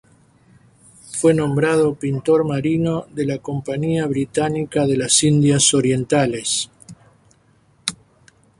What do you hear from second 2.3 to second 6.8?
Marino de la Compañía Británica de las Indias Orientales.